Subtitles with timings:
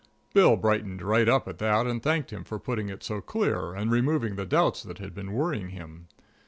[0.33, 3.91] Bill brightened right up at that and thanked him for putting it so clear and
[3.91, 6.07] removing the doubts that had been worrying him.